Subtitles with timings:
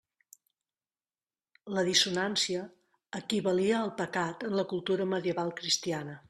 [1.75, 2.63] La dissonància
[3.21, 6.19] equivalia al pecat en la cultura medieval cristiana.